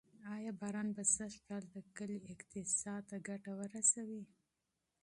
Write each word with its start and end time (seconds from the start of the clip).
آیا 0.35 0.51
باران 0.61 0.87
به 0.95 1.03
سږکال 1.15 1.63
د 1.73 1.77
کلي 1.97 2.19
اقتصاد 2.33 3.01
ته 3.09 3.15
ګټه 3.27 3.51
ورسوي؟ 3.59 4.23